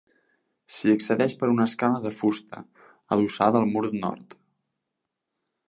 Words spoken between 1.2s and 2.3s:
per una escala de